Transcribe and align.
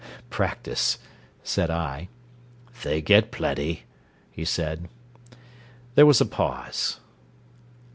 "Practice," 0.31 0.97
said 1.43 1.69
I. 1.69 2.09
"They 2.81 3.03
get 3.03 3.29
plenty," 3.29 3.83
he 4.31 4.43
said. 4.43 4.89
There 5.93 6.07
was 6.07 6.19
a 6.19 6.25
pause. 6.25 6.99